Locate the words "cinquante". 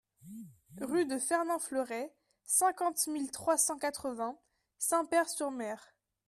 2.43-3.05